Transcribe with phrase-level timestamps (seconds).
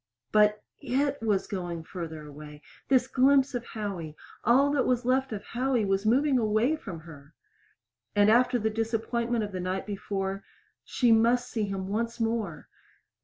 [0.31, 5.43] But it was going farther away this glimpse of Howie all that was left of
[5.43, 7.35] Howie was moving away from her!
[8.15, 10.43] And after the disappointment of the night before
[10.83, 12.67] She must see him once more!